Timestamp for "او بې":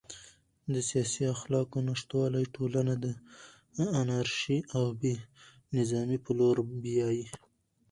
4.75-5.13